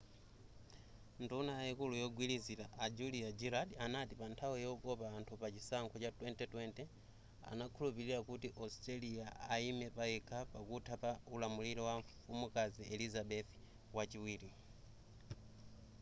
nduna 1.23 1.53
yaikulu 1.59 1.93
yogwirizila 2.03 2.65
a 2.83 2.85
julia 2.97 3.29
gillard 3.39 3.69
anati 3.85 4.13
pa 4.19 4.25
nthawi 4.31 4.57
yokopa 4.65 5.05
anthu 5.17 5.33
pa 5.41 5.47
chisankho 5.53 5.95
cha 6.03 6.11
2020 6.17 6.81
anakhulupilira 7.51 8.19
kuti 8.29 8.47
australia 8.63 9.25
aime 9.53 9.87
payekha 9.97 10.39
pakutha 10.53 10.93
pa 11.03 11.11
ulamuliro 11.35 11.81
wa 11.89 11.95
mfumukazi 12.01 12.81
elizabeth 12.93 13.49
wachiwiri 13.95 14.49